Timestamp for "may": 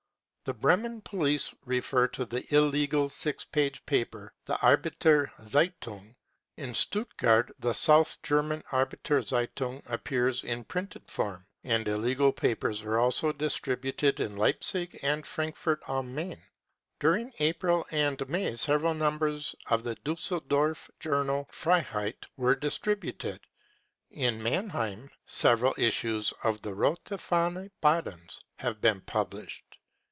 18.27-18.55